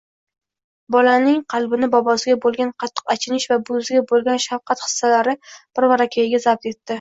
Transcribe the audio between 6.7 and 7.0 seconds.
etdi.